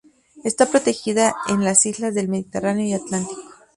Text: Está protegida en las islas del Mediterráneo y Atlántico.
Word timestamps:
Está 0.43 0.65
protegida 0.65 1.35
en 1.47 1.63
las 1.63 1.85
islas 1.85 2.15
del 2.15 2.27
Mediterráneo 2.27 2.87
y 2.87 2.93
Atlántico. 2.93 3.43